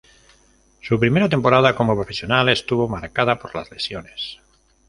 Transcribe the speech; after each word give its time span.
Su 0.81 0.99
primera 0.99 1.29
temporada 1.29 1.75
como 1.75 1.93
profesional 1.95 2.49
estuvo 2.49 2.87
marcada 2.89 3.37
por 3.37 3.53
las 3.53 3.69
lesiones. 3.69 4.39